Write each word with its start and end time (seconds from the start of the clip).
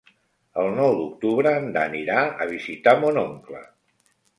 El 0.63 0.69
nou 0.79 0.97
d'octubre 1.01 1.53
en 1.59 1.69
Dan 1.77 2.01
irà 2.03 2.25
a 2.27 2.51
visitar 2.57 2.99
mon 3.07 3.25
oncle. 3.31 3.67